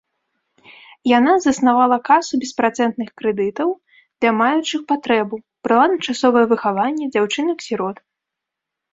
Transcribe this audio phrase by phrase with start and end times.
[1.17, 3.69] Яна заснавала касу беспрацэнтных крэдытаў
[4.19, 5.35] для маючых патрэбу,
[5.67, 7.97] брала на часовае выхаванне дзяўчынак-сірот.